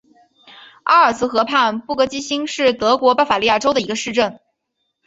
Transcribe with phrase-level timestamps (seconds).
[0.85, 4.39] 阿尔茨河畔布格基兴是德国巴伐利亚州的一个市镇。